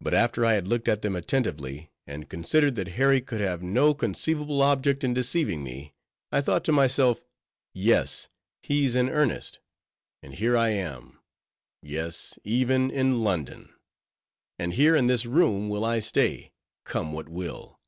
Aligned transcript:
But 0.00 0.14
after 0.14 0.46
I 0.46 0.54
had 0.54 0.66
looked 0.66 0.88
at 0.88 1.02
them 1.02 1.14
attentively, 1.14 1.90
and 2.06 2.30
considered 2.30 2.76
that 2.76 2.88
Harry 2.96 3.20
could 3.20 3.42
have 3.42 3.62
no 3.62 3.92
conceivable 3.92 4.62
object 4.62 5.04
in 5.04 5.12
deceiving 5.12 5.62
me, 5.62 5.92
I 6.32 6.40
thought 6.40 6.64
to 6.64 6.72
myself, 6.72 7.26
Yes, 7.74 8.30
he's 8.62 8.94
in 8.94 9.10
earnest; 9.10 9.60
and 10.22 10.32
here 10.34 10.56
I 10.56 10.70
am—yes, 10.70 12.38
even 12.42 12.90
in 12.90 13.22
London! 13.22 13.68
And 14.58 14.72
here 14.72 14.96
in 14.96 15.08
this 15.08 15.26
room 15.26 15.68
will 15.68 15.84
I 15.84 15.98
stay, 15.98 16.54
come 16.86 17.12
what 17.12 17.28
will. 17.28 17.78